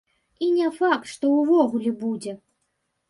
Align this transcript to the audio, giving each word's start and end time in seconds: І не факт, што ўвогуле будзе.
І 0.45 0.47
не 0.53 0.69
факт, 0.77 1.05
што 1.13 1.29
ўвогуле 1.35 1.91
будзе. 2.01 2.33